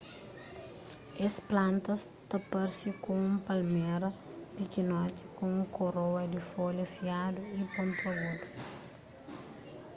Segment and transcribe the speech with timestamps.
[1.27, 4.09] es plantas ta parse ku un palméra
[4.55, 8.47] pikinoti ku un koroa di folha fiadu y pontagudu